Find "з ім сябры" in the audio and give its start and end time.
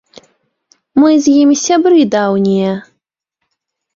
1.25-2.01